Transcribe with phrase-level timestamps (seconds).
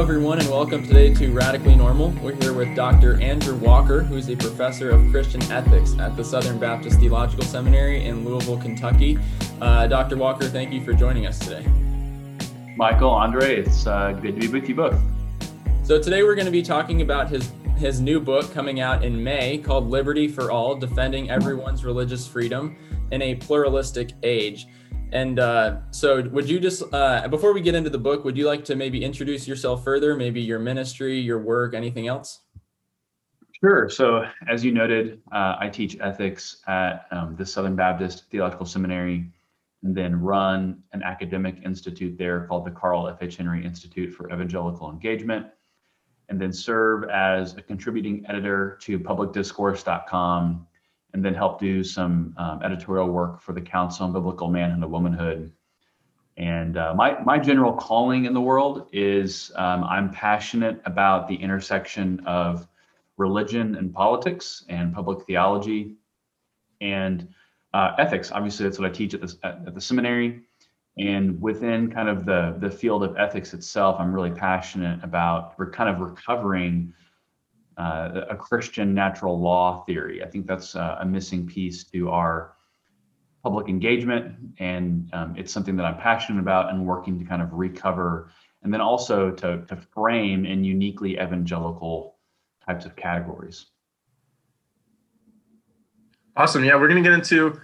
[0.00, 2.08] everyone, and welcome today to Radically Normal.
[2.22, 3.20] We're here with Dr.
[3.20, 8.06] Andrew Walker, who is a professor of Christian ethics at the Southern Baptist Theological Seminary
[8.06, 9.18] in Louisville, Kentucky.
[9.60, 10.16] Uh, Dr.
[10.16, 11.66] Walker, thank you for joining us today.
[12.76, 14.98] Michael, Andre, it's uh, good to be with you both.
[15.82, 19.22] So today we're going to be talking about his his new book coming out in
[19.22, 22.74] May called Liberty for All: Defending Everyone's Religious Freedom
[23.10, 24.66] in a Pluralistic Age.
[25.12, 28.46] And uh, so, would you just, uh, before we get into the book, would you
[28.46, 32.40] like to maybe introduce yourself further, maybe your ministry, your work, anything else?
[33.62, 33.90] Sure.
[33.90, 39.30] So, as you noted, uh, I teach ethics at um, the Southern Baptist Theological Seminary
[39.82, 43.18] and then run an academic institute there called the Carl F.
[43.20, 43.36] H.
[43.36, 45.46] Henry Institute for Evangelical Engagement,
[46.28, 50.66] and then serve as a contributing editor to publicdiscourse.com
[51.12, 54.90] and then help do some um, editorial work for the Council on Biblical Manhood and
[54.90, 55.52] Womanhood.
[56.36, 61.34] And uh, my, my general calling in the world is um, I'm passionate about the
[61.34, 62.66] intersection of
[63.16, 65.96] religion and politics and public theology
[66.80, 67.28] and
[67.74, 68.32] uh, ethics.
[68.32, 70.40] Obviously, that's what I teach at the, at the seminary.
[70.98, 75.70] And within kind of the, the field of ethics itself, I'm really passionate about we're
[75.70, 76.92] kind of recovering
[77.76, 80.22] uh, a Christian natural law theory.
[80.22, 82.54] I think that's uh, a missing piece to our
[83.42, 87.52] public engagement, and um, it's something that I'm passionate about and working to kind of
[87.52, 88.30] recover,
[88.62, 92.16] and then also to, to frame in uniquely evangelical
[92.66, 93.66] types of categories.
[96.36, 96.64] Awesome.
[96.64, 97.60] Yeah, we're going to get into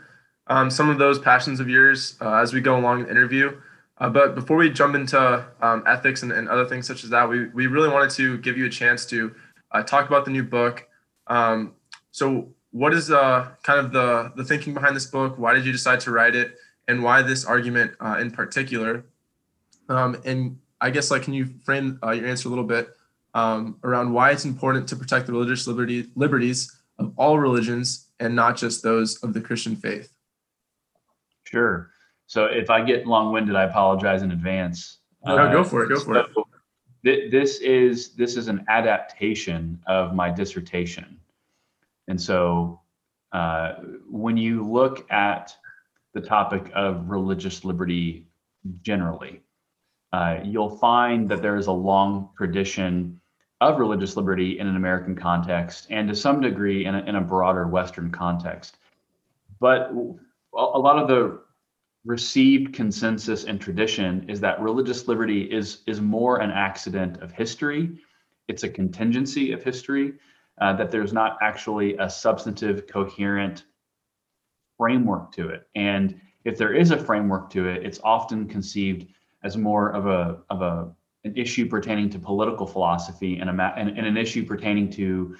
[0.49, 3.61] um, some of those passions of yours uh, as we go along the interview.
[3.99, 7.29] Uh, but before we jump into um, ethics and, and, other things such as that,
[7.29, 9.35] we, we really wanted to give you a chance to
[9.77, 10.87] uh, talk about the new book.
[11.27, 11.75] Um,
[12.11, 15.39] so, what is uh, kind of the the thinking behind this book?
[15.39, 16.57] Why did you decide to write it,
[16.89, 19.05] and why this argument uh, in particular?
[19.89, 22.89] Um, and I guess like, can you frame uh, your answer a little bit
[23.35, 28.35] um, around why it's important to protect the religious liberty liberties of all religions and
[28.35, 30.13] not just those of the Christian faith?
[31.45, 31.91] Sure.
[32.27, 34.99] So if I get long-winded, I apologize in advance.
[35.25, 35.89] No, go for it.
[35.89, 36.46] Go for so, it
[37.03, 41.21] this is this is an adaptation of my dissertation,
[42.09, 42.81] and so
[43.33, 43.75] uh,
[44.11, 45.55] when you look at
[46.15, 48.27] the topic of religious liberty
[48.83, 49.43] generally,
[50.13, 53.21] uh, you'll find that there is a long tradition
[53.61, 57.21] of religious liberty in an American context and to some degree in a, in a
[57.21, 58.77] broader Western context.
[59.61, 59.91] But
[60.55, 61.41] a lot of the
[62.07, 67.99] received consensus and tradition is that religious liberty is is more an accident of history.
[68.47, 70.15] It's a contingency of history
[70.61, 73.65] uh, that there's not actually a substantive coherent
[74.79, 75.69] framework to it.
[75.75, 79.09] And if there is a framework to it it's often conceived
[79.43, 80.93] as more of a of a
[81.25, 85.37] an issue pertaining to political philosophy and, a, and, and an issue pertaining to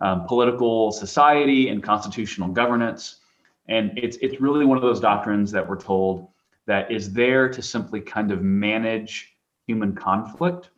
[0.00, 3.20] um, political society and constitutional governance
[3.68, 6.28] and it's it's really one of those doctrines that we're told
[6.66, 9.34] that is there to simply kind of manage
[9.66, 10.70] human conflict.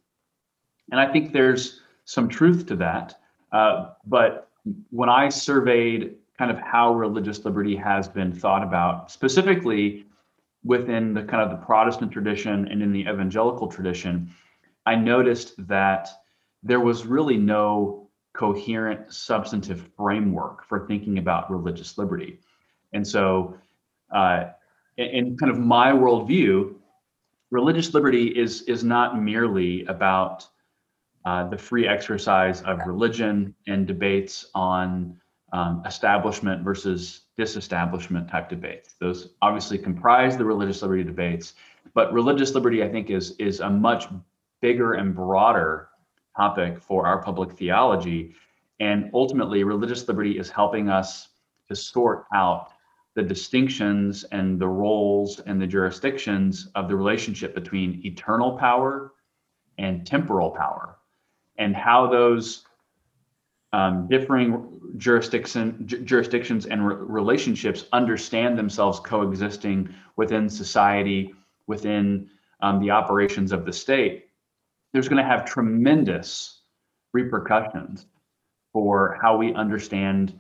[0.91, 3.19] And I think there's some truth to that.
[3.53, 4.51] Uh, but
[4.91, 10.07] when I surveyed kind of how religious liberty has been thought about, specifically
[10.65, 14.31] within the kind of the Protestant tradition and in the evangelical tradition,
[14.87, 16.09] I noticed that
[16.63, 22.41] there was really no coherent substantive framework for thinking about religious liberty.
[22.93, 23.57] And so,
[24.15, 24.45] uh,
[24.97, 26.75] in kind of my worldview,
[27.51, 30.47] religious liberty is is not merely about
[31.25, 35.21] uh, the free exercise of religion and debates on
[35.53, 38.95] um, establishment versus disestablishment type debates.
[39.01, 41.55] Those obviously comprise the religious liberty debates,
[41.95, 44.07] but religious liberty, I think, is is a much
[44.61, 45.89] bigger and broader
[46.37, 48.35] topic for our public theology.
[48.81, 51.29] And ultimately, religious liberty is helping us
[51.69, 52.73] to sort out
[53.19, 59.13] the distinctions and the roles and the jurisdictions of the relationship between eternal power
[59.77, 60.99] and temporal power
[61.59, 62.65] and how those
[63.73, 71.35] um, differing jurisdiction, jurisdictions and re- relationships understand themselves coexisting within society,
[71.67, 72.31] within
[72.63, 74.27] um, the operations of the state,
[74.93, 76.61] there's going to have tremendous
[77.13, 78.07] repercussions
[78.73, 80.39] for how we understand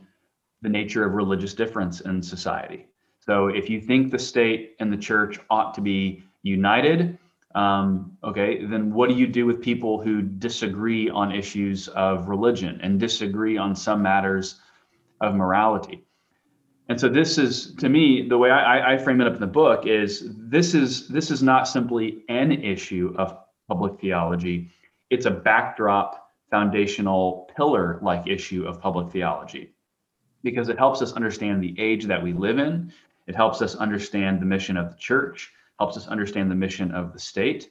[0.62, 2.86] the nature of religious difference in society.
[3.20, 7.18] So if you think the state and the church ought to be united,
[7.54, 12.80] um, okay, then what do you do with people who disagree on issues of religion
[12.82, 14.60] and disagree on some matters
[15.20, 16.04] of morality?
[16.88, 19.46] And so this is, to me, the way I, I frame it up in the
[19.46, 23.36] book is this is this is not simply an issue of
[23.68, 24.70] public theology.
[25.10, 29.74] it's a backdrop, foundational, pillar like issue of public theology
[30.42, 32.92] because it helps us understand the age that we live in.
[33.26, 37.12] It helps us understand the mission of the church, helps us understand the mission of
[37.12, 37.70] the state.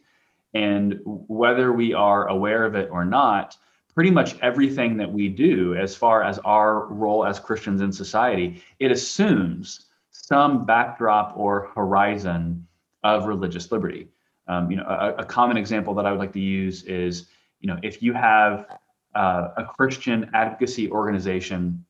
[0.54, 3.58] And whether we are aware of it or not,
[3.94, 8.64] pretty much everything that we do as far as our role as Christians in society,
[8.80, 12.68] it assumes some backdrop or horizon
[13.04, 14.08] of religious liberty.
[14.48, 17.28] Um, you know, a, a, common example that I would like to use is,
[17.60, 18.68] you know, if you have
[19.16, 21.84] uh, a Christian advocacy organization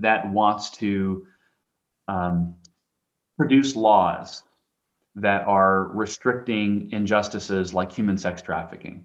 [0.00, 1.26] that wants to
[2.08, 2.54] um,
[3.36, 4.42] produce laws
[5.16, 9.04] that are restricting injustices like human sex trafficking,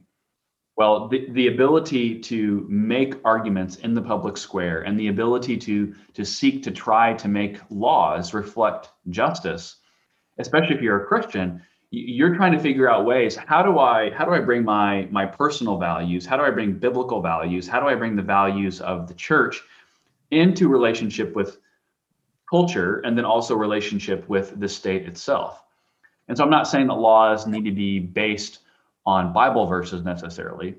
[0.78, 5.94] well, the, the ability to make arguments in the public square and the ability to,
[6.14, 9.78] to seek to try to make laws reflect justice,
[10.40, 11.62] especially if you're a Christian,
[11.92, 15.26] you're trying to figure out ways how do i how do i bring my my
[15.26, 16.26] personal values?
[16.26, 17.68] How do i bring biblical values?
[17.68, 19.62] How do i bring the values of the church
[20.32, 21.58] into relationship with
[22.50, 25.64] culture and then also relationship with the state itself.
[26.28, 28.60] And so i'm not saying that laws need to be based
[29.06, 30.76] on Bible verses necessarily,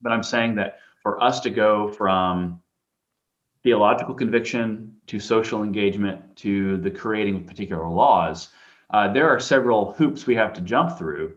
[0.00, 2.62] but I'm saying that for us to go from
[3.62, 8.48] theological conviction to social engagement to the creating of particular laws,
[8.90, 11.36] uh, there are several hoops we have to jump through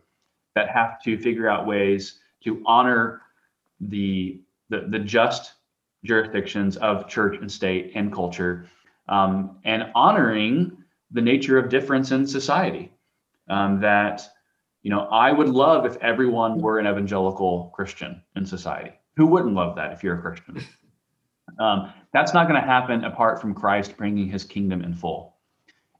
[0.56, 3.22] that have to figure out ways to honor
[3.80, 4.40] the
[4.70, 5.55] the, the just
[6.06, 8.70] jurisdictions of church and state and culture
[9.10, 10.78] um, and honoring
[11.12, 12.92] the nature of difference in society
[13.50, 14.28] um, that
[14.86, 18.92] you know, I would love if everyone were an evangelical Christian in society.
[19.18, 20.64] Who wouldn't love that if you're a Christian?
[21.60, 25.38] Um, that's not going to happen apart from Christ bringing his kingdom in full.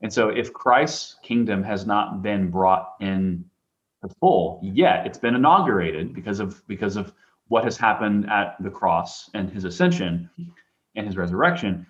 [0.02, 3.46] And so, if Christ's kingdom has not been brought in
[4.20, 7.14] full yet, it's been inaugurated because of because of
[7.48, 10.30] what has happened at the cross and his ascension
[10.96, 11.86] and his resurrection,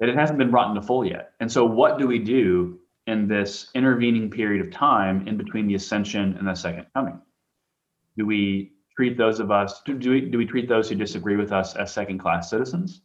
[0.00, 1.32] that it hasn't been brought into full yet.
[1.40, 5.74] And so, what do we do in this intervening period of time in between the
[5.74, 7.20] ascension and the second coming?
[8.16, 11.36] Do we treat those of us, do, do, we, do we treat those who disagree
[11.36, 13.02] with us as second class citizens?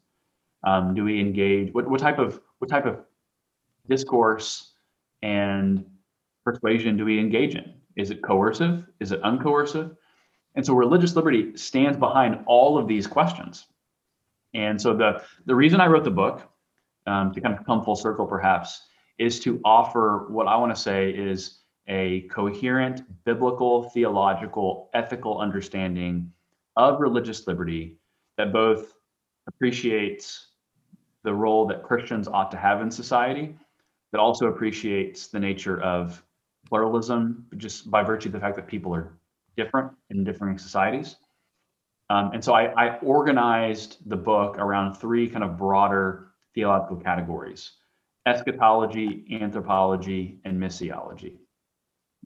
[0.66, 3.00] Um, do we engage, what, what type of, what type of
[3.88, 4.74] discourse
[5.22, 5.86] and
[6.44, 7.74] persuasion do we engage in?
[7.96, 8.86] Is it coercive?
[9.00, 9.96] Is it uncoercive?
[10.56, 13.66] And so religious liberty stands behind all of these questions.
[14.54, 16.42] And so the, the reason I wrote the book,
[17.08, 18.82] um, to kind of come full circle perhaps,
[19.18, 26.32] is to offer what I want to say is a coherent biblical, theological, ethical understanding
[26.76, 27.98] of religious liberty
[28.38, 28.94] that both
[29.48, 30.48] appreciates
[31.24, 33.56] the role that Christians ought to have in society,
[34.12, 36.24] that also appreciates the nature of
[36.68, 39.18] pluralism, just by virtue of the fact that people are
[39.56, 41.16] different in differing societies.
[42.10, 47.72] Um, and so I, I organized the book around three kind of broader theological categories
[48.26, 51.34] eschatology, anthropology, and missiology,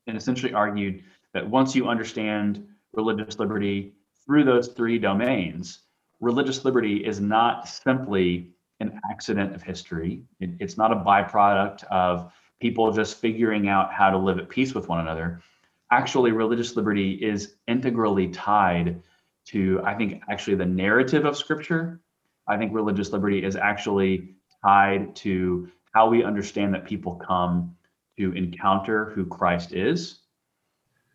[0.06, 1.04] and essentially argued
[1.34, 3.94] that once you understand religious liberty
[4.26, 5.80] through those three domains,
[6.20, 10.22] religious liberty is not simply an accident of history.
[10.40, 14.74] It, it's not a byproduct of people just figuring out how to live at peace
[14.74, 15.42] with one another.
[15.92, 19.02] Actually, religious liberty is integrally tied
[19.46, 22.02] to, I think, actually the narrative of Scripture.
[22.48, 27.76] I think religious liberty is actually tied to how we understand that people come
[28.18, 30.20] to encounter who Christ is.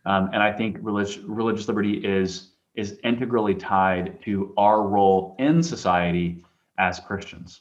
[0.06, 5.62] Um, and I think religious, religious liberty is is integrally tied to our role in
[5.62, 6.42] society
[6.78, 7.60] as Christians.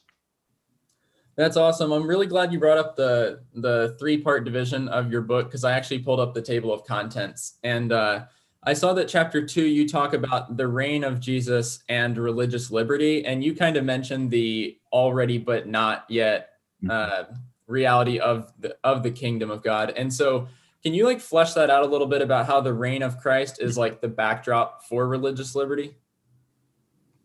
[1.42, 1.92] That's awesome.
[1.92, 5.64] I'm really glad you brought up the the three part division of your book because
[5.64, 8.24] I actually pulled up the table of contents and uh,
[8.62, 13.24] I saw that chapter two you talk about the reign of Jesus and religious liberty,
[13.24, 16.50] and you kind of mentioned the already but not yet
[16.82, 16.90] Mm-hmm.
[16.90, 17.36] uh,
[17.68, 19.90] reality of the of the kingdom of God.
[19.96, 20.48] And so,
[20.82, 23.60] can you like flesh that out a little bit about how the reign of Christ
[23.60, 25.94] is like the backdrop for religious liberty?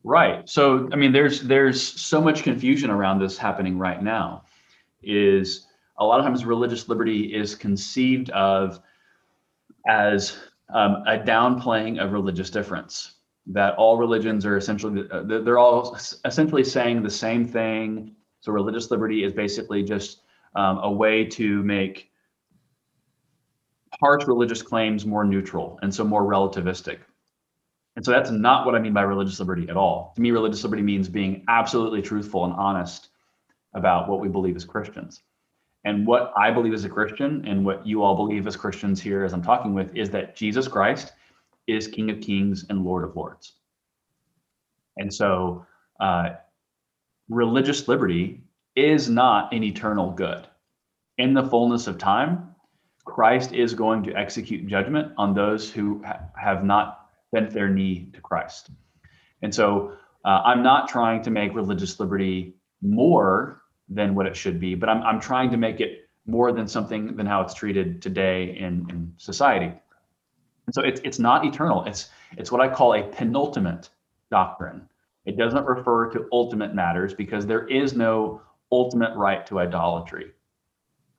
[0.07, 0.47] Right.
[0.47, 4.45] So, I mean, there's there's so much confusion around this happening right now.
[5.03, 5.67] Is
[5.99, 8.79] a lot of times religious liberty is conceived of
[9.85, 10.37] as
[10.73, 13.15] um, a downplaying of religious difference.
[13.47, 18.89] That all religions are essentially uh, they're all essentially saying the same thing so religious
[18.89, 20.21] liberty is basically just
[20.55, 22.11] um, a way to make
[23.99, 26.99] harsh religious claims more neutral and so more relativistic.
[27.97, 30.13] And so that's not what I mean by religious liberty at all.
[30.15, 33.09] To me, religious liberty means being absolutely truthful and honest
[33.73, 35.23] about what we believe as Christians.
[35.83, 39.23] And what I believe as a Christian and what you all believe as Christians here
[39.25, 41.13] as I'm talking with is that Jesus Christ
[41.65, 43.53] is King of Kings and Lord of Lords.
[44.97, 45.65] And so,
[45.99, 46.35] uh,
[47.29, 48.43] religious liberty
[48.75, 50.45] is not an eternal good.
[51.17, 52.53] In the fullness of time,
[53.05, 58.09] Christ is going to execute judgment on those who ha- have not bent their knee
[58.13, 58.69] to Christ.
[59.41, 59.93] And so,
[60.25, 64.89] uh, I'm not trying to make religious liberty more than what it should be, but
[64.89, 68.85] I'm, I'm trying to make it more than something than how it's treated today in,
[68.89, 69.73] in society.
[70.65, 71.85] And so it's it's not eternal.
[71.85, 73.89] It's it's what I call a penultimate
[74.29, 74.89] doctrine.
[75.25, 78.41] It doesn't refer to ultimate matters because there is no
[78.71, 80.31] ultimate right to idolatry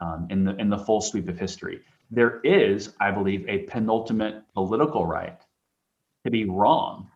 [0.01, 1.81] um, in the in the full sweep of history.
[2.11, 5.41] There is, I believe, a penultimate political right
[6.29, 7.11] to be wrong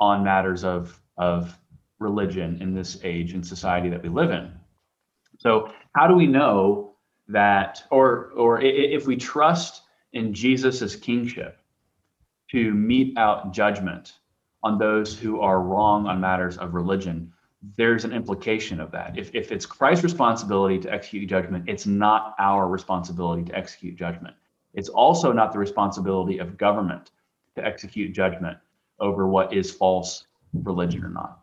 [0.00, 1.56] on matters of of
[1.98, 4.52] religion in this age and society that we live in.
[5.38, 6.96] So, how do we know
[7.28, 11.58] that, or or if we trust in Jesus's kingship
[12.50, 14.14] to mete out judgment
[14.62, 17.32] on those who are wrong on matters of religion,
[17.76, 19.18] there's an implication of that.
[19.18, 24.36] If, if it's Christ's responsibility to execute judgment, it's not our responsibility to execute judgment.
[24.72, 27.10] It's also not the responsibility of government
[27.56, 28.58] to execute judgment
[29.00, 31.40] over what is false religion or not.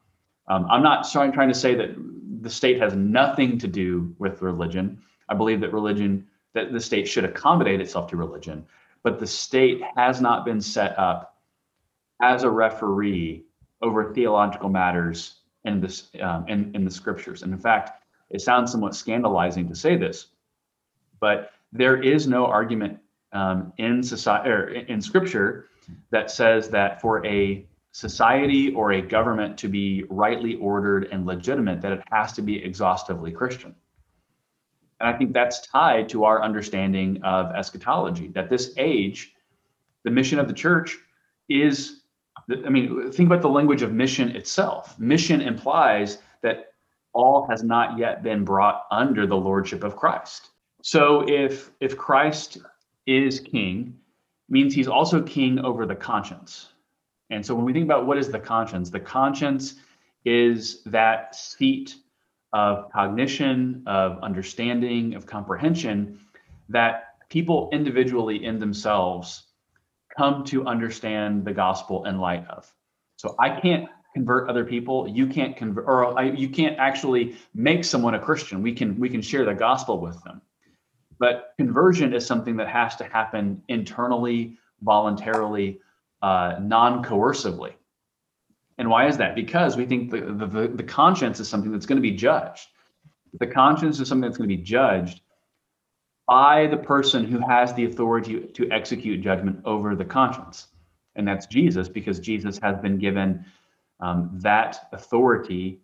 [0.48, 1.96] Um, I'm not trying, trying to say that
[2.42, 5.02] the state has nothing to do with religion.
[5.30, 8.66] I believe that religion, that the state should accommodate itself to religion,
[9.04, 11.38] but the state has not been set up
[12.22, 13.46] as a referee
[13.82, 17.44] over theological matters in this um, in, in the scriptures.
[17.44, 20.28] And in fact, it sounds somewhat scandalizing to say this,
[21.20, 23.00] but there is no argument
[23.34, 25.68] um, in society or in scripture
[26.12, 31.82] that says that for a society or a government to be rightly ordered and legitimate,
[31.82, 33.76] that it has to be exhaustively Christian.
[35.00, 39.34] And I think that's tied to our understanding of eschatology, that this age,
[40.04, 40.98] the mission of the church
[41.50, 42.04] is,
[42.50, 44.98] I mean, think about the language of mission itself.
[45.00, 46.74] Mission implies that
[47.14, 50.52] all has not yet been brought under the lordship of Christ.
[50.82, 52.60] So if if Christ
[53.06, 53.98] is king,
[54.52, 56.68] means he's also king over the conscience.
[57.30, 59.76] And so when we think about what is the conscience, the conscience
[60.26, 61.96] is that seat
[62.54, 66.20] of cognition, of understanding, of comprehension
[66.70, 69.44] that people individually in themselves
[70.18, 72.70] come to understand the gospel in light of.
[73.16, 75.08] So I can't convert other people.
[75.08, 78.62] You can't convert, or I, you can't actually make someone a Christian.
[78.62, 80.42] We can we can share the gospel with them,
[81.22, 85.80] but conversion is something that has to happen internally, voluntarily,
[86.24, 87.74] uh, non-coercively.
[88.80, 89.36] And why is that?
[89.36, 92.68] Because we think the, the, the conscience is something that's going to be judged.
[93.40, 95.22] The conscience is something that's going to be judged
[96.28, 100.70] by the person who has the authority to execute judgment over the conscience.
[101.16, 103.46] And that's Jesus, because Jesus has been given
[104.00, 105.82] um, that authority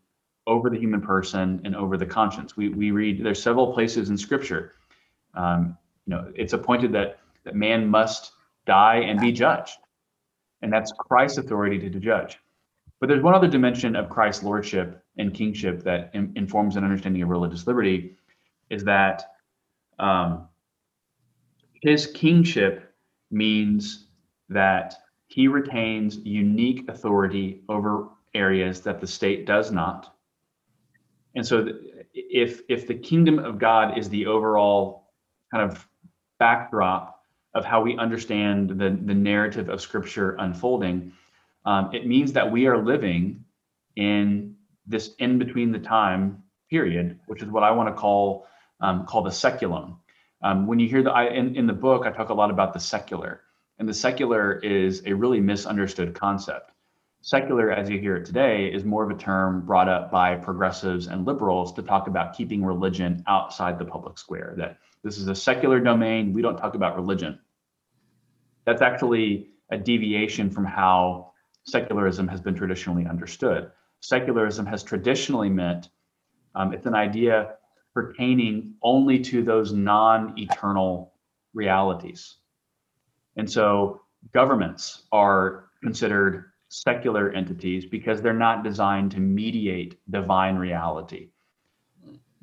[0.47, 2.57] over the human person and over the conscience.
[2.57, 4.73] We, we read, there's several places in scripture.
[5.37, 8.31] Um, you know, it's appointed that, that man must
[8.65, 9.77] die and be judged.
[10.61, 12.39] And that's Christ's authority to, to judge.
[12.99, 17.21] But there's one other dimension of Christ's lordship and kingship that in, informs an understanding
[17.21, 18.15] of religious liberty
[18.69, 19.23] is that
[19.99, 20.47] um,
[21.81, 22.93] his kingship
[23.29, 24.07] means
[24.49, 24.95] that
[25.27, 30.15] he retains unique authority over areas that the state does not.
[31.35, 31.67] And so
[32.13, 35.06] if if the kingdom of God is the overall
[35.51, 35.87] kind of
[36.39, 37.21] backdrop
[37.53, 41.11] of how we understand the, the narrative of scripture unfolding,
[41.65, 43.43] um, it means that we are living
[43.95, 48.47] in this in between the time period, which is what I want to call
[48.79, 49.97] um, call the saeculum.
[50.43, 52.73] Um, when you hear the I, in, in the book, I talk a lot about
[52.73, 53.41] the secular,
[53.79, 56.71] and the secular is a really misunderstood concept.
[57.21, 61.07] Secular, as you hear it today, is more of a term brought up by progressives
[61.07, 64.53] and liberals to talk about keeping religion outside the public square.
[64.57, 66.33] That this is a secular domain.
[66.33, 67.39] We don't talk about religion.
[68.65, 71.31] That's actually a deviation from how
[71.63, 73.71] secularism has been traditionally understood.
[74.01, 75.89] Secularism has traditionally meant
[76.55, 77.55] um, it's an idea
[77.93, 81.13] pertaining only to those non eternal
[81.53, 82.37] realities.
[83.35, 84.01] And so
[84.33, 91.29] governments are considered secular entities because they're not designed to mediate divine reality.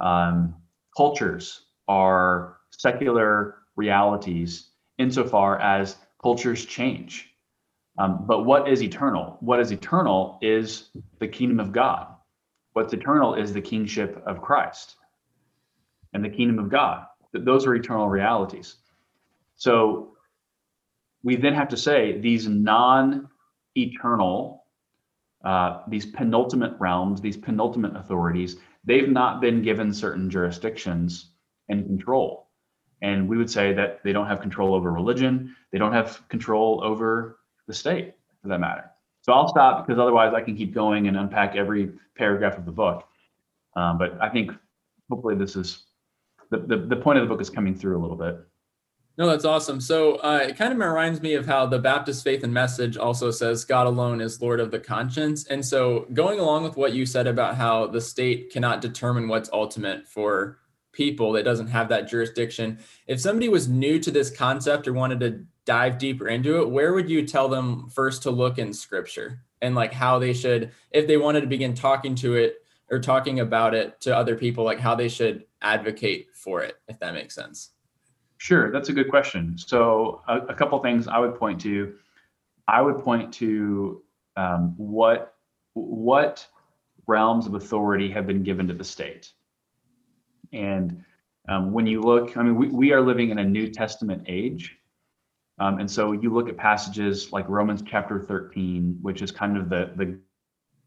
[0.00, 0.54] Um,
[0.96, 7.34] cultures are secular realities insofar as cultures change
[7.98, 9.36] um, but what is eternal?
[9.40, 12.08] What is eternal is the kingdom of God.
[12.72, 14.96] What's eternal is the kingship of Christ
[16.12, 17.06] and the kingdom of God.
[17.32, 18.74] Those are eternal realities.
[19.54, 20.16] So
[21.22, 23.30] we then have to say these non-eternal,
[25.44, 31.30] uh, these penultimate realms, these penultimate authorities, they've not been given certain jurisdictions
[31.68, 32.48] and control.
[33.02, 36.82] And we would say that they don't have control over religion, they don't have control
[36.82, 38.90] over the state, for that matter.
[39.22, 42.72] So I'll stop because otherwise I can keep going and unpack every paragraph of the
[42.72, 43.08] book.
[43.74, 44.52] Um, but I think
[45.10, 45.84] hopefully this is
[46.50, 48.38] the, the, the point of the book is coming through a little bit.
[49.16, 49.80] No, that's awesome.
[49.80, 53.30] So uh, it kind of reminds me of how the Baptist Faith and Message also
[53.30, 55.46] says God alone is Lord of the conscience.
[55.46, 59.48] And so going along with what you said about how the state cannot determine what's
[59.52, 60.58] ultimate for
[60.94, 65.20] people that doesn't have that jurisdiction, if somebody was new to this concept or wanted
[65.20, 69.40] to dive deeper into it, where would you tell them first to look in scripture
[69.60, 73.40] and like how they should, if they wanted to begin talking to it or talking
[73.40, 77.34] about it to other people, like how they should advocate for it, if that makes
[77.34, 77.70] sense?
[78.38, 79.56] Sure, that's a good question.
[79.56, 81.94] So, a, a couple things I would point to.
[82.68, 84.02] I would point to
[84.36, 85.34] um, what
[85.74, 86.46] what
[87.06, 89.32] realms of authority have been given to the state.
[90.54, 91.04] And
[91.48, 94.78] um, when you look, I mean, we, we are living in a New Testament age.
[95.58, 99.68] Um, and so you look at passages like Romans chapter 13, which is kind of
[99.68, 100.18] the, the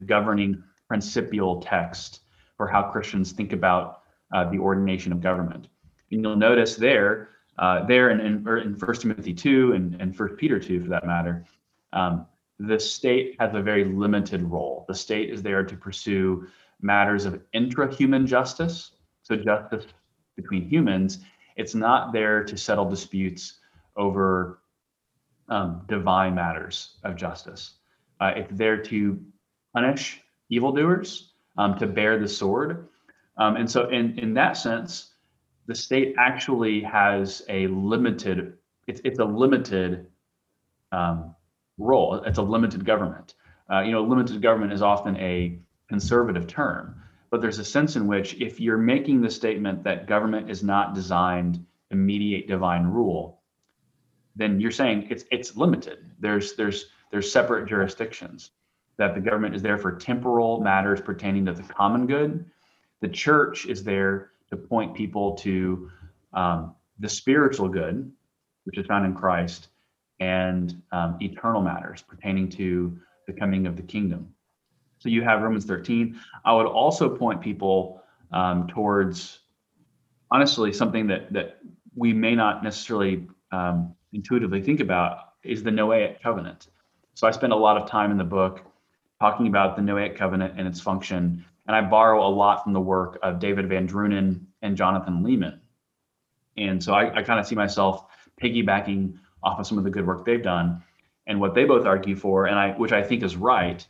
[0.06, 2.22] governing principial text
[2.58, 4.02] for how Christians think about
[4.34, 5.68] uh, the ordination of government.
[6.12, 10.30] And you'll notice there uh, there in, in, in 1 Timothy 2 and, and 1
[10.36, 11.44] Peter 2, for that matter,
[11.94, 12.26] um,
[12.60, 14.86] the state has a very limited role.
[14.88, 16.48] The state is there to pursue
[16.82, 18.92] matters of intra-human justice,
[19.28, 19.86] so justice
[20.36, 21.20] between humans.
[21.58, 23.60] It's not there to settle disputes
[23.98, 24.60] over
[25.50, 27.74] um, divine matters of justice.
[28.22, 29.20] Uh, it's there to
[29.74, 32.88] punish evildoers, um, to bear the sword.
[33.38, 35.12] Um, and so, in, in that sense,
[35.68, 38.54] the state actually has a limited
[38.88, 40.08] it's, it's a limited
[40.94, 41.36] um,
[41.78, 43.36] role it's a limited government
[43.70, 45.60] uh, you know limited government is often a
[45.90, 46.96] conservative term
[47.30, 50.96] but there's a sense in which if you're making the statement that government is not
[50.96, 53.42] designed to mediate divine rule
[54.36, 58.52] then you're saying it's it's limited there's there's there's separate jurisdictions
[58.98, 62.46] that the government is there for temporal matters pertaining to the common good
[63.02, 65.92] the church is there to point people to
[66.34, 68.12] um, the spiritual good,
[68.64, 69.68] which is found in Christ,
[70.20, 74.34] and um, eternal matters pertaining to the coming of the kingdom.
[75.00, 76.20] So you have Romans 13.
[76.46, 79.40] I would also point people um, towards,
[80.32, 81.60] honestly, something that that
[81.96, 86.68] we may not necessarily um, intuitively think about is the Noahic covenant.
[87.14, 88.62] So I spend a lot of time in the book
[89.20, 92.80] talking about the Noahic covenant and its function and I borrow a lot from the
[92.80, 95.60] work of David VanDrunen and Jonathan Leeman.
[96.56, 98.06] And so I, I kind of see myself
[98.42, 100.82] piggybacking off of some of the good work they've done.
[101.28, 103.86] And what they both argue for, and I which I think is right,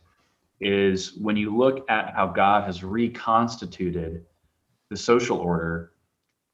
[0.59, 4.25] is when you look at how God has reconstituted
[4.89, 5.91] the social order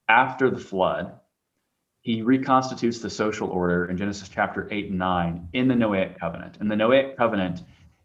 [0.09, 1.19] after the flood,
[2.01, 6.57] he reconstitutes the social order in Genesis chapter 8 and 9 in the Noahic covenant.
[6.59, 7.61] And the Noahic covenant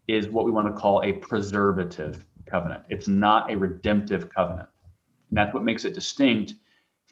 [0.07, 2.85] is what we want to call a preservative covenant.
[2.89, 4.69] It's not a redemptive covenant.
[5.31, 6.55] And that's what makes it distinct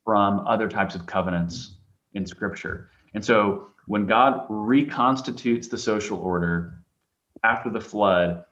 [0.05, 1.73] from other types of covenants
[2.15, 2.91] in scripture.
[3.15, 6.85] And so when God reconstitutes the social order
[7.43, 8.45] after the flood,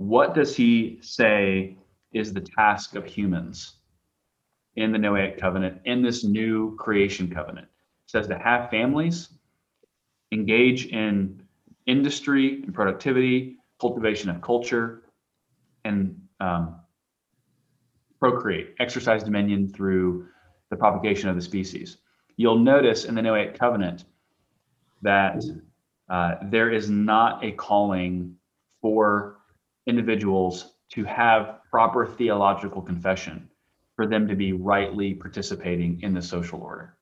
[0.00, 1.76] what does he say
[2.14, 3.74] is the task of humans
[4.76, 7.66] in the Noahic covenant, in this new creation covenant?
[8.06, 9.28] It says to have families,
[10.32, 11.42] engage in
[11.84, 15.02] industry and productivity, cultivation of culture,
[15.84, 16.76] and um,
[18.20, 20.28] procreate, exercise dominion through
[20.70, 21.98] the propagation of the species.
[22.36, 24.06] You'll notice in the Noahic covenant
[25.02, 25.44] that
[26.08, 28.36] uh, there is not a calling
[28.80, 29.39] for
[29.86, 33.48] individuals to have proper theological confession
[33.96, 36.96] for them to be rightly participating in the social order.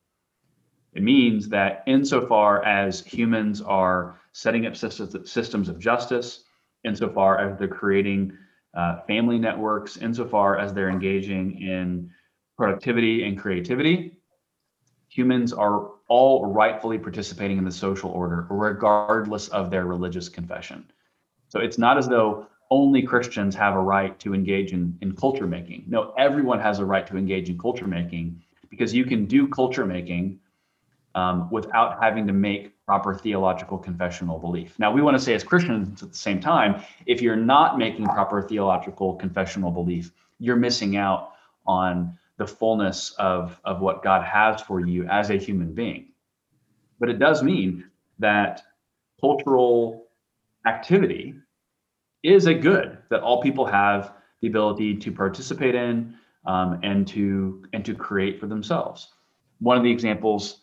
[0.94, 6.44] It means that insofar as humans are setting up systems of justice,
[6.84, 8.36] insofar as they're creating
[8.74, 12.10] uh, family networks insofar as they're engaging in
[12.56, 14.16] productivity and creativity.
[15.08, 20.90] Humans are all rightfully participating in the social order, regardless of their religious confession.
[21.48, 25.46] So it's not as though only Christians have a right to engage in, in culture
[25.46, 25.85] making.
[25.87, 29.87] No, everyone has a right to engage in culture making because you can do culture
[29.87, 30.40] making
[31.14, 34.78] um, without having to make proper theological confessional belief.
[34.78, 38.04] Now, we want to say as Christians at the same time, if you're not making
[38.07, 41.33] proper theological confessional belief, you're missing out
[41.66, 46.09] on the fullness of, of what God has for you as a human being.
[47.00, 47.85] But it does mean
[48.18, 48.62] that
[49.20, 50.07] cultural
[50.66, 51.35] activity
[52.22, 56.14] is a good that all people have the ability to participate in
[56.46, 59.09] um, and to and to create for themselves.
[59.61, 60.61] One of the examples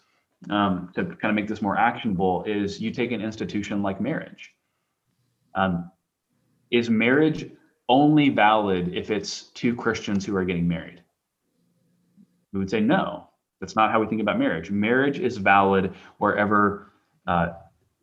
[0.49, 4.53] um, to kind of make this more actionable is you take an institution like marriage.
[5.53, 5.91] Um,
[6.71, 7.49] is marriage
[7.87, 11.01] only valid if it's two Christians who are getting married?
[12.51, 13.29] We would say no.
[13.59, 14.71] That's not how we think about marriage.
[14.71, 16.91] Marriage is valid wherever
[17.27, 17.53] uh,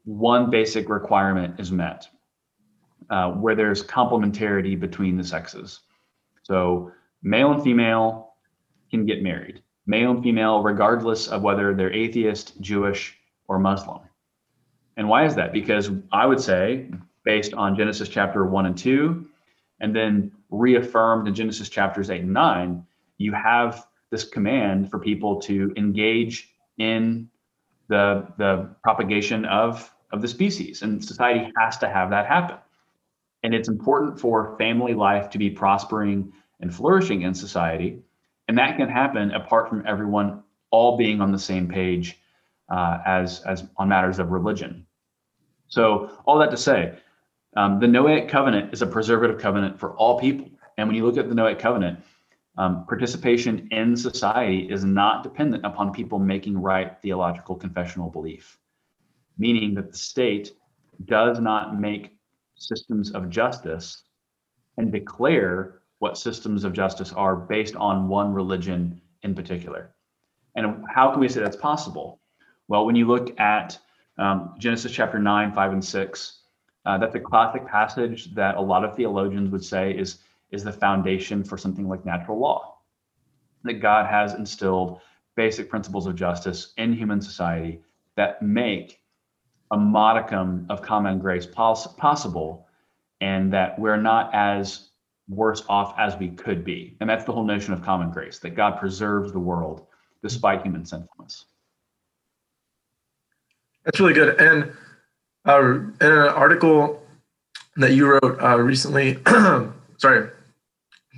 [0.04, 2.08] one basic requirement is met,
[3.10, 5.80] uh, where there's complementarity between the sexes.
[6.42, 8.34] So male and female
[8.90, 13.16] can get married, male and female, regardless of whether they're atheist, Jewish,
[13.48, 14.00] or Muslim.
[14.96, 15.52] And why is that?
[15.52, 16.90] Because I would say,
[17.24, 19.26] based on Genesis chapter 1 and 2,
[19.80, 22.86] and then reaffirmed in Genesis chapters 8 and 9,
[23.18, 27.28] you have this command for people to engage in
[27.88, 30.82] the, the propagation of, of the species.
[30.82, 32.56] And society has to have that happen.
[33.42, 38.00] And it's important for family life to be prospering and flourishing in society.
[38.48, 42.18] And that can happen apart from everyone all being on the same page
[42.68, 44.86] uh, as, as on matters of religion.
[45.68, 46.98] So, all that to say,
[47.56, 50.50] um, the Noahic covenant is a preservative covenant for all people.
[50.78, 52.00] And when you look at the Noahic covenant,
[52.58, 58.58] um, participation in society is not dependent upon people making right theological confessional belief,
[59.38, 60.52] meaning that the state
[61.06, 62.16] does not make
[62.62, 64.02] systems of justice
[64.76, 69.94] and declare what systems of justice are based on one religion in particular.
[70.54, 72.20] And how can we say that's possible?
[72.68, 73.78] Well, when you look at
[74.18, 76.38] um, Genesis chapter 9, 5, and 6,
[76.84, 80.18] uh, that's a classic passage that a lot of theologians would say is,
[80.50, 82.78] is the foundation for something like natural law.
[83.64, 85.00] That God has instilled
[85.36, 87.80] basic principles of justice in human society
[88.16, 89.01] that make
[89.72, 92.66] a modicum of common grace pos- possible,
[93.20, 94.90] and that we're not as
[95.28, 96.96] worse off as we could be.
[97.00, 99.86] And that's the whole notion of common grace, that God preserves the world
[100.22, 101.46] despite human sinfulness.
[103.84, 104.40] That's really good.
[104.40, 104.72] And
[105.44, 107.02] uh, in an article
[107.76, 109.18] that you wrote uh, recently,
[109.96, 110.30] sorry,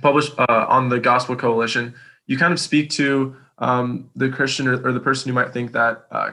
[0.01, 1.93] published uh, on the Gospel Coalition,
[2.25, 5.71] you kind of speak to um, the Christian or, or, the person who might think
[5.71, 6.31] that uh,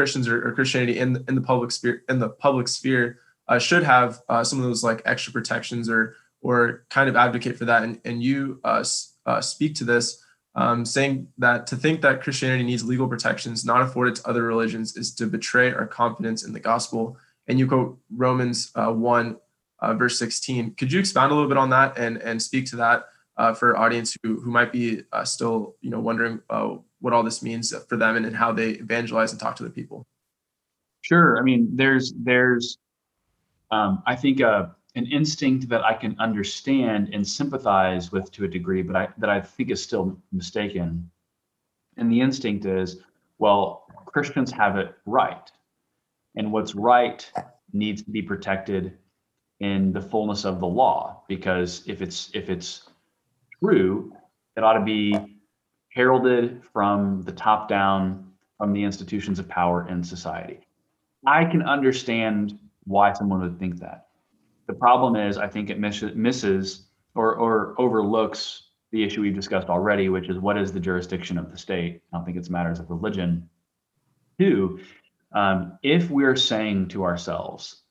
[0.00, 3.82] Christians or, or, Christianity in in the public sphere in the public sphere uh, should
[3.82, 7.82] have uh, some of those like extra protections or or kind of advocate for that.
[7.82, 8.60] And and you
[9.40, 10.22] speak to this
[10.54, 14.96] um, saying that to think that Christianity needs legal protections not afforded to other religions
[14.96, 17.16] is to betray our confidence in the gospel
[17.50, 19.36] and you quote Romans uh, 1,
[19.80, 20.74] uh, verse 16.
[20.76, 23.04] Could you expound a little bit on that and, and speak to that
[23.36, 27.22] uh, for audience who, who might be uh, still you know, wondering uh, what all
[27.22, 30.06] this means for them and, and how they evangelize and talk to the people?
[31.02, 31.38] Sure.
[31.38, 32.78] I mean, there's, there's
[33.70, 34.66] um, I think, uh,
[34.96, 39.30] an instinct that I can understand and sympathize with to a degree, but I, that
[39.30, 41.08] I think is still mistaken.
[41.96, 42.98] And the instinct is,
[43.38, 45.50] well, Christians have it right
[46.36, 47.30] and what's right
[47.72, 48.98] needs to be protected
[49.60, 52.89] in the fullness of the law because if it's if it's
[53.62, 54.12] true
[54.56, 55.16] it ought to be
[55.92, 60.60] heralded from the top down from the institutions of power in society.
[61.26, 64.08] I can understand why someone would think that.
[64.66, 70.08] The problem is i think it misses or, or overlooks the issue we've discussed already
[70.08, 72.02] which is what is the jurisdiction of the state?
[72.12, 73.48] I don't think it's matters of religion.
[74.38, 74.80] Two
[75.32, 77.82] um, if we're saying to ourselves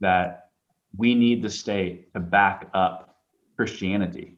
[0.00, 0.50] that
[0.96, 3.18] we need the state to back up
[3.56, 4.35] Christianity,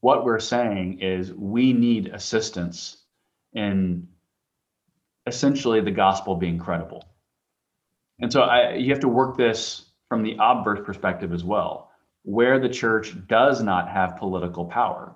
[0.00, 2.96] what we're saying is we need assistance
[3.52, 4.08] in
[5.26, 7.04] essentially the gospel being credible.
[8.20, 11.90] And so I, you have to work this from the obverse perspective as well.
[12.22, 15.14] Where the church does not have political power,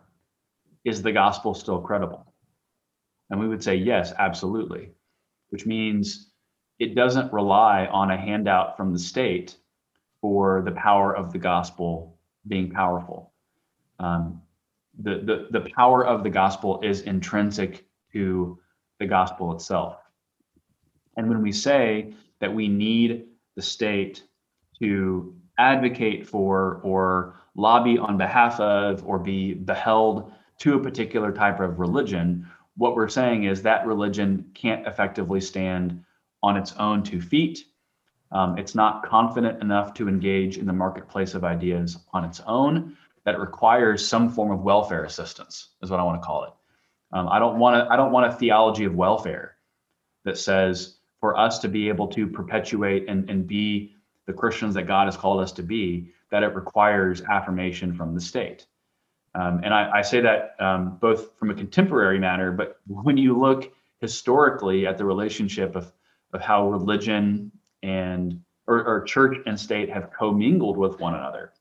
[0.84, 2.32] is the gospel still credible?
[3.30, 4.92] And we would say, yes, absolutely
[5.52, 6.30] which means
[6.78, 9.54] it doesn't rely on a handout from the state
[10.22, 12.18] for the power of the gospel
[12.48, 13.34] being powerful.
[14.00, 14.40] Um,
[15.00, 18.58] the, the, the power of the gospel is intrinsic to
[18.98, 19.98] the gospel itself.
[21.16, 23.24] And when we say that we need
[23.56, 24.22] the state
[24.78, 31.60] to advocate for or lobby on behalf of or be beheld to a particular type
[31.60, 36.02] of religion, what we're saying is that religion can't effectively stand
[36.42, 37.66] on its own two feet.
[38.30, 42.96] Um, it's not confident enough to engage in the marketplace of ideas on its own.
[43.24, 46.50] That requires some form of welfare assistance, is what I want to call it.
[47.12, 47.92] Um, I don't want to.
[47.92, 49.56] I don't want a theology of welfare
[50.24, 53.94] that says for us to be able to perpetuate and, and be
[54.26, 58.20] the Christians that God has called us to be, that it requires affirmation from the
[58.20, 58.66] state.
[59.34, 63.38] Um, and I, I, say that um, both from a contemporary matter, but when you
[63.38, 65.90] look historically at the relationship of,
[66.34, 67.50] of how religion
[67.82, 71.52] and or, or church and state have commingled with one another,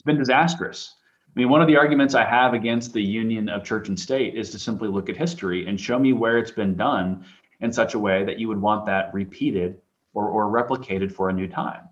[0.00, 0.94] it's been disastrous.
[1.28, 4.34] I mean, one of the arguments I have against the union of church and state
[4.34, 7.26] is to simply look at history and show me where it's been done
[7.60, 9.78] in such a way that you would want that repeated
[10.14, 11.82] or, or replicated for a new time.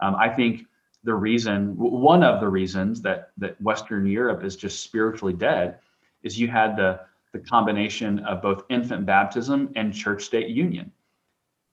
[0.00, 0.66] Um, I think
[1.04, 5.78] the reason, one of the reasons that that Western Europe is just spiritually dead,
[6.22, 7.00] is you had the
[7.32, 10.92] the combination of both infant baptism and church state union.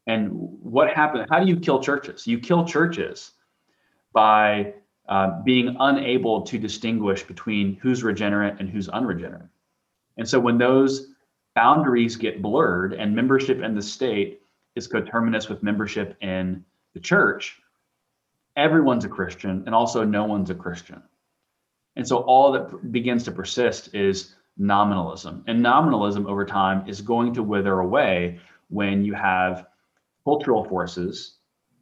[0.08, 1.28] And what happened?
[1.30, 2.26] How do you kill churches?
[2.26, 3.32] You kill churches
[4.14, 4.76] by
[5.08, 9.50] uh, being unable to distinguish between who's regenerate and who's unregenerate.
[10.18, 11.08] And so when those
[11.54, 14.42] boundaries get blurred and membership in the state
[14.76, 17.62] is coterminous with membership in the church,
[18.56, 21.02] everyone's a Christian and also no one's a Christian.
[21.96, 25.44] And so all that begins to persist is nominalism.
[25.48, 28.40] And nominalism over time is going to wither away
[28.70, 29.68] when you have
[30.24, 31.36] cultural forces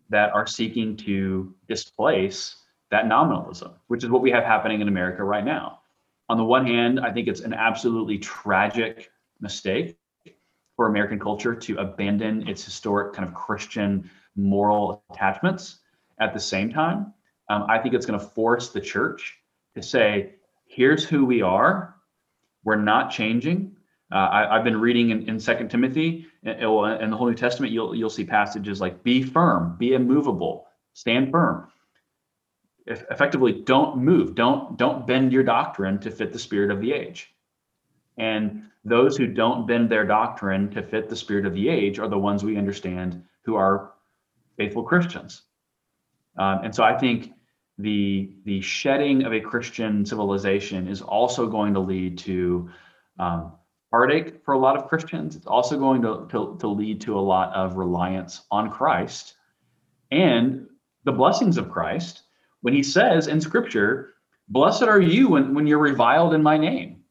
[0.10, 2.58] that are seeking to displace
[2.94, 5.80] that nominalism, which is what we have happening in America right now.
[6.30, 9.10] On the one hand, I think it's an absolutely tragic
[9.42, 9.98] mistake
[10.76, 15.80] for American culture to abandon its historic kind of Christian moral attachments.
[16.20, 17.12] At the same time,
[17.50, 19.40] um, I think it's going to force the church
[19.74, 20.36] to say,
[20.68, 21.96] here's who we are.
[22.64, 23.76] We're not changing.
[24.12, 27.74] Uh, I, have been reading in, in Second Timothy in, in the Whole New Testament.
[27.74, 31.68] You'll you'll see passages like "Be firm, be immovable, stand firm."
[32.86, 37.34] Effectively, don't move, don't don't bend your doctrine to fit the spirit of the age.
[38.17, 42.10] And those who don't bend their doctrine to fit the spirit of the age are
[42.10, 43.93] the ones we understand who are
[44.58, 45.43] faithful Christians.
[46.38, 47.32] Um, and so I think
[47.78, 52.69] the the shedding of a Christian civilization is also going to lead to
[53.17, 53.54] um,
[53.91, 55.36] heartache for a lot of Christians.
[55.36, 59.36] It's also going to, to, to lead to a lot of reliance on Christ
[60.12, 60.67] and
[61.04, 62.24] the blessings of Christ
[62.63, 64.15] when he says in scripture,
[64.49, 67.04] Blessed are you when, when you're reviled in my name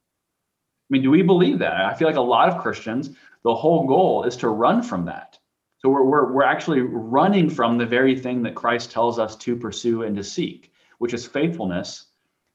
[0.93, 1.87] I mean, do we believe that?
[1.87, 5.39] I feel like a lot of Christians, the whole goal is to run from that.
[5.79, 9.57] So we're, we're, we're actually running from the very thing that Christ tells us to
[9.57, 12.09] pursue and to seek, which is faithfulness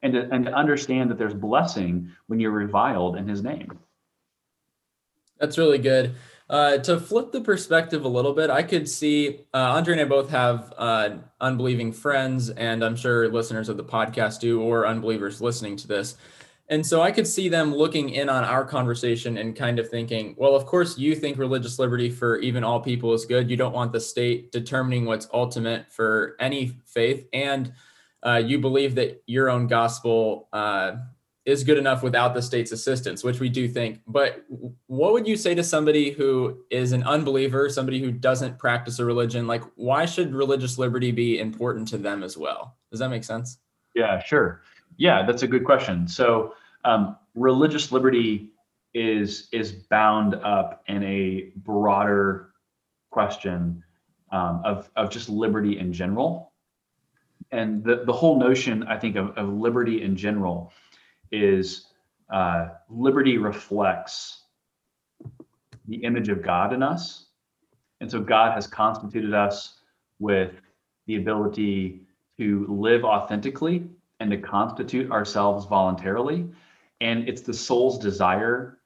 [0.03, 3.79] and to, and to understand that there's blessing when you're reviled in his name.
[5.39, 6.13] That's really good.
[6.49, 10.05] Uh, to flip the perspective a little bit, I could see uh, Andre and I
[10.05, 11.09] both have uh,
[11.41, 16.15] unbelieving friends, and I'm sure listeners of the podcast do, or unbelievers listening to this.
[16.69, 20.35] And so I could see them looking in on our conversation and kind of thinking,
[20.37, 23.49] well, of course, you think religious liberty for even all people is good.
[23.49, 27.25] You don't want the state determining what's ultimate for any faith.
[27.31, 27.71] And
[28.21, 30.97] uh, you believe that your own gospel uh,
[31.47, 34.01] is good enough without the state's assistance, which we do think.
[34.05, 34.43] But
[34.87, 39.05] what would you say to somebody who is an unbeliever, somebody who doesn't practice a
[39.05, 39.47] religion?
[39.47, 42.75] Like, why should religious liberty be important to them as well?
[42.91, 43.59] Does that make sense?
[43.95, 44.61] Yeah, sure.
[44.97, 46.05] Yeah, that's a good question.
[46.05, 48.51] So um, religious liberty
[48.93, 52.49] is is bound up in a broader
[53.09, 53.83] question
[54.33, 56.51] um, of of just liberty in general,
[57.51, 60.73] and the the whole notion I think of, of liberty in general
[61.31, 61.87] is
[62.31, 64.43] uh, liberty reflects
[65.87, 67.27] the image of God in us,
[68.01, 69.79] and so God has constituted us
[70.19, 70.53] with
[71.05, 72.01] the ability
[72.37, 73.87] to live authentically
[74.19, 76.47] and to constitute ourselves voluntarily.
[77.01, 78.79] And it's the soul's desire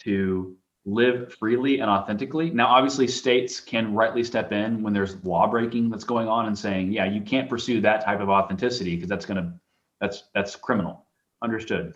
[0.00, 2.50] to live freely and authentically.
[2.50, 6.58] Now, obviously, states can rightly step in when there's law breaking that's going on and
[6.58, 9.52] saying, yeah, you can't pursue that type of authenticity because that's going to,
[10.00, 11.06] that's, that's criminal.
[11.42, 11.94] Understood.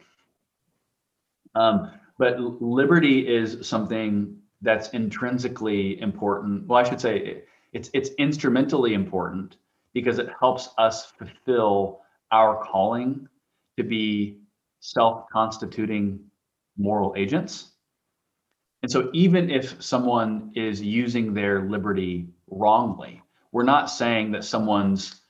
[1.55, 6.67] Um, but liberty is something that's intrinsically important.
[6.67, 9.57] Well, I should say it's it's instrumentally important
[9.93, 12.01] because it helps us fulfill
[12.33, 13.29] our calling
[13.77, 14.41] to be
[14.81, 16.21] self constituting
[16.77, 17.71] moral agents.
[18.83, 25.21] And so, even if someone is using their liberty wrongly, we're not saying that someone's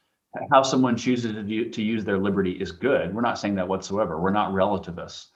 [0.50, 3.14] how someone chooses to, do, to use their liberty is good.
[3.14, 4.20] We're not saying that whatsoever.
[4.20, 5.28] We're not relativists.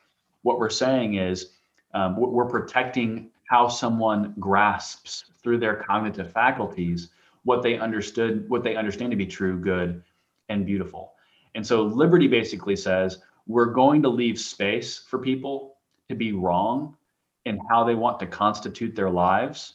[0.42, 1.52] What we're saying is
[1.94, 7.10] um, we're protecting how someone grasps through their cognitive faculties
[7.44, 10.02] what they understood, what they understand to be true, good,
[10.50, 11.14] and beautiful.
[11.54, 15.76] And so liberty basically says we're going to leave space for people
[16.10, 16.96] to be wrong
[17.46, 19.74] in how they want to constitute their lives.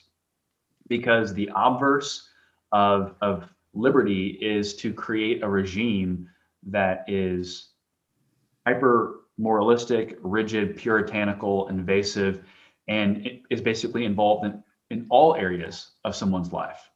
[0.88, 2.30] because the obverse
[2.72, 6.30] of, of liberty is to create a regime
[6.68, 7.70] that is
[8.66, 12.44] hyper moralistic, rigid, puritanical, invasive,
[12.88, 16.90] and is basically involved in, in all areas of someone's life.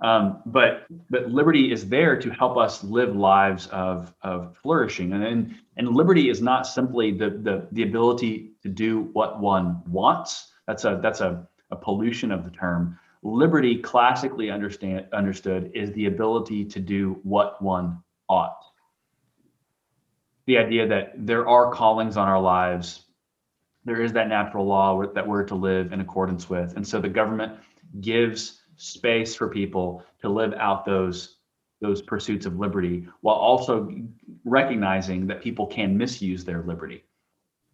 [0.00, 5.14] Um, but but liberty is there to help us live lives of, of flourishing.
[5.14, 9.82] And, and and liberty is not simply the, the the ability to do what one
[9.88, 10.52] wants.
[10.66, 12.98] That's a that's a, a pollution of the term.
[13.26, 18.62] Liberty, classically understand understood, is the ability to do what one ought.
[20.46, 23.02] The idea that there are callings on our lives
[23.84, 26.76] there is that natural law that we're to live in accordance with.
[26.76, 27.58] And so the government
[28.00, 31.36] gives space for people to live out those
[31.80, 33.92] those pursuits of liberty while also
[34.44, 37.04] recognizing that people can misuse their liberty.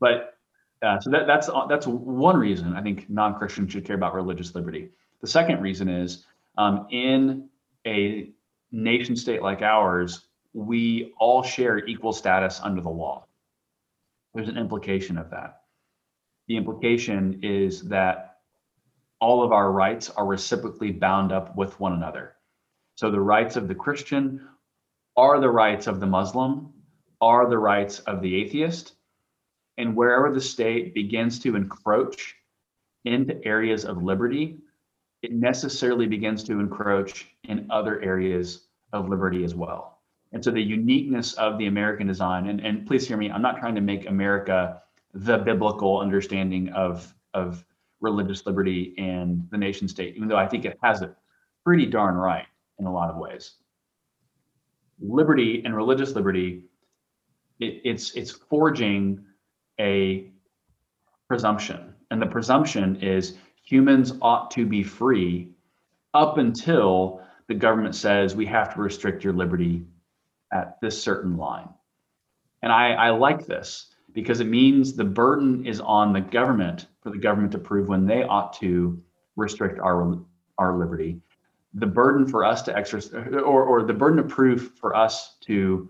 [0.01, 0.35] But
[0.83, 4.91] uh, so that, that's that's one reason i think non-christians should care about religious liberty
[5.23, 6.25] the second reason is
[6.59, 7.49] um, in
[7.87, 8.31] a
[8.71, 13.27] nation state like ours we all share equal status under the law.
[14.35, 15.63] There's an implication of that.
[16.49, 18.41] The implication is that
[19.21, 22.35] all of our rights are reciprocally bound up with one another.
[22.97, 24.47] So the rights of the Christian
[25.17, 26.73] are the rights of the Muslim,
[27.21, 28.95] are the rights of the atheist.
[29.79, 32.35] And wherever the state begins to encroach
[33.05, 34.59] into areas of liberty,
[35.23, 40.01] it necessarily begins to encroach in other areas of liberty as well.
[40.33, 43.59] And so the uniqueness of the American design, and, and please hear me, I'm not
[43.59, 44.83] trying to make America
[45.15, 47.65] the biblical understanding of, of
[48.01, 51.15] religious liberty and the nation state, even though I think it has it
[51.65, 52.47] pretty darn right
[52.79, 53.55] in a lot of ways.
[55.01, 56.65] Liberty and religious liberty,
[57.61, 59.25] it, it's it's forging
[59.79, 60.31] a
[61.29, 61.95] presumption.
[62.11, 63.37] And the presumption is
[63.73, 65.49] humans ought to be free
[66.13, 69.83] up until the government says we have to restrict your liberty
[70.53, 71.71] at this certain line.
[72.61, 77.09] And I, I like this because it means the burden is on the government for
[77.09, 79.03] the government to prove when they ought to
[79.37, 80.19] restrict our
[80.59, 81.23] our liberty.
[81.73, 85.89] The burden for us to exercise, or, or the burden of proof for us to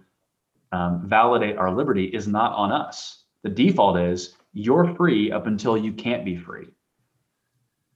[0.70, 3.24] um, validate our liberty is not on us.
[3.42, 6.68] The default is you're free up until you can't be free.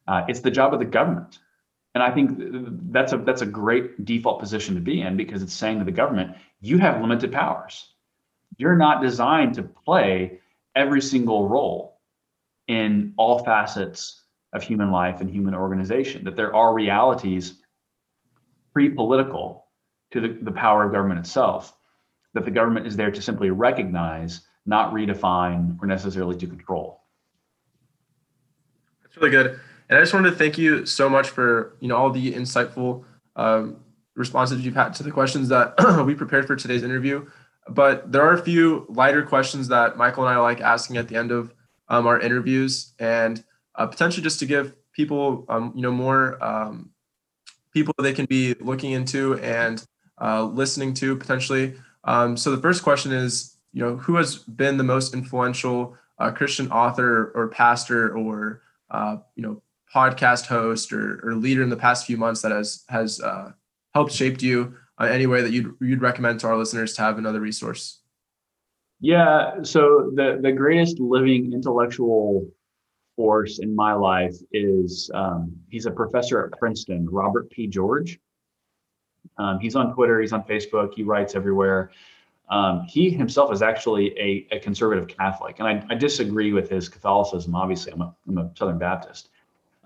[0.06, 1.38] Uh, it's the job of the government
[1.96, 2.38] and I think
[2.92, 5.90] that's a that's a great default position to be in because it's saying to the
[5.90, 7.94] government, you have limited powers.
[8.58, 10.40] You're not designed to play
[10.74, 11.98] every single role
[12.68, 16.22] in all facets of human life and human organization.
[16.24, 17.62] That there are realities
[18.74, 19.64] pre-political
[20.10, 21.78] to the, the power of government itself.
[22.34, 27.04] That the government is there to simply recognize, not redefine, or necessarily to control.
[29.02, 29.60] That's really good.
[29.88, 33.04] And I just wanted to thank you so much for you know all the insightful
[33.36, 33.76] um,
[34.14, 35.74] responses you've had to the questions that
[36.06, 37.26] we prepared for today's interview.
[37.68, 41.16] But there are a few lighter questions that Michael and I like asking at the
[41.16, 41.52] end of
[41.88, 43.42] um, our interviews, and
[43.76, 46.90] uh, potentially just to give people um, you know more um,
[47.72, 49.84] people they can be looking into and
[50.20, 51.74] uh, listening to potentially.
[52.04, 56.30] Um, so the first question is, you know, who has been the most influential uh,
[56.30, 59.62] Christian author or pastor or uh, you know
[59.94, 63.52] podcast host or, or leader in the past few months that has has uh,
[63.94, 67.18] helped shaped you uh, any way that you'd you'd recommend to our listeners to have
[67.18, 68.02] another resource?
[69.00, 72.48] Yeah, so the the greatest living intellectual
[73.16, 77.66] force in my life is um, he's a professor at Princeton, Robert P.
[77.66, 78.18] George.
[79.38, 81.90] Um, he's on Twitter, he's on Facebook, he writes everywhere.
[82.48, 86.88] Um, he himself is actually a, a conservative Catholic, and I, I, disagree with his
[86.88, 87.56] Catholicism.
[87.56, 89.30] Obviously, I'm a, I'm a Southern Baptist,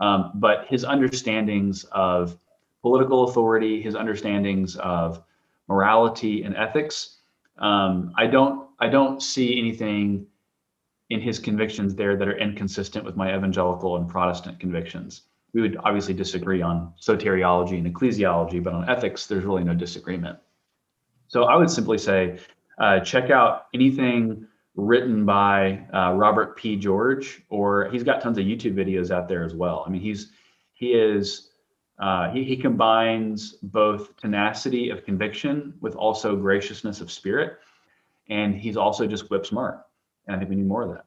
[0.01, 2.37] um, but his understandings of
[2.83, 5.23] political authority, his understandings of
[5.69, 7.19] morality and ethics,
[7.59, 10.27] um, I don't I don't see anything
[11.11, 15.23] in his convictions there that are inconsistent with my evangelical and Protestant convictions.
[15.53, 20.39] We would obviously disagree on soteriology and ecclesiology, but on ethics, there's really no disagreement.
[21.27, 22.39] So I would simply say,
[22.79, 24.47] uh, check out anything
[24.77, 26.77] written by uh, Robert P.
[26.77, 29.85] George, or he's got tons of YouTube videos out there as well.
[29.87, 30.33] I mean, he's
[30.73, 31.51] he is
[31.99, 37.59] uh, he, he combines both tenacity of conviction with also graciousness of spirit,
[38.29, 39.81] and he's also just whip smart.
[40.27, 41.05] And I think we need more of that.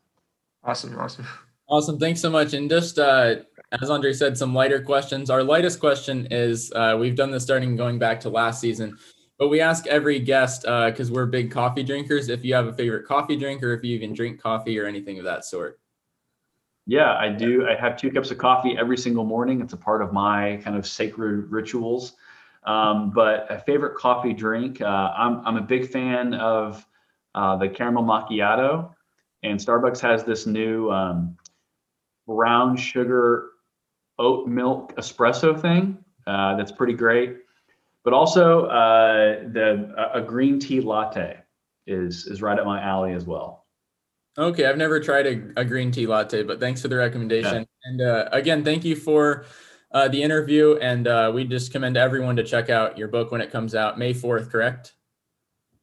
[0.64, 1.28] Awesome, awesome,
[1.68, 2.00] awesome.
[2.00, 2.54] Thanks so much.
[2.54, 3.36] And just uh,
[3.82, 5.30] as Andre said, some lighter questions.
[5.30, 8.98] Our lightest question is: uh, We've done this starting going back to last season
[9.44, 12.72] but we ask every guest because uh, we're big coffee drinkers if you have a
[12.72, 15.82] favorite coffee drink or if you even drink coffee or anything of that sort.
[16.88, 17.68] Yeah, I do.
[17.68, 19.60] I have two cups of coffee every single morning.
[19.60, 22.14] It's a part of my kind of sacred rituals.
[22.64, 26.88] Um, but a favorite coffee drink, uh, I'm, I'm a big fan of
[27.36, 28.94] uh, the caramel macchiato,
[29.44, 31.36] and Starbucks has this new um,
[32.26, 33.50] brown sugar
[34.18, 37.40] oat milk espresso thing uh, that's pretty great.
[38.04, 41.38] But also uh, the a green tea latte
[41.88, 43.66] is is right up my alley as well.
[44.38, 47.60] Okay, I've never tried a, a green tea latte, but thanks for the recommendation.
[47.60, 47.90] Yeah.
[47.90, 49.46] And uh, again, thank you for
[49.94, 50.78] uh, the interview.
[50.78, 53.98] And uh, we just commend everyone to check out your book when it comes out
[53.98, 54.94] May 4th, correct?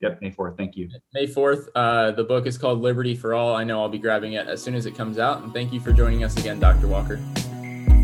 [0.01, 0.57] Yep, May 4th.
[0.57, 0.89] Thank you.
[1.15, 1.69] May 4th.
[1.75, 3.55] Uh, the book is called Liberty for All.
[3.55, 5.43] I know I'll be grabbing it as soon as it comes out.
[5.43, 6.89] And thank you for joining us again, Dr.
[6.89, 7.19] Walker.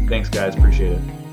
[0.08, 0.54] Thanks, guys.
[0.54, 1.25] Appreciate it.